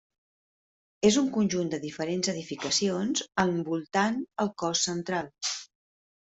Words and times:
És 1.09 1.19
un 1.21 1.27
conjunt 1.35 1.69
de 1.73 1.79
diferents 1.83 2.31
edificacions 2.33 3.23
envoltant 3.45 4.19
el 4.47 4.53
cos 4.65 4.83
central. 4.91 5.33